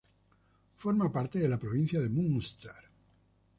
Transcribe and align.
Forma 0.83 1.11
parte 1.11 1.37
de 1.37 1.47
la 1.47 1.59
provincia 1.59 1.99
de 2.01 2.09
Munster. 2.09 2.85